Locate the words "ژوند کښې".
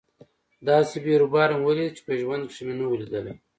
2.21-2.63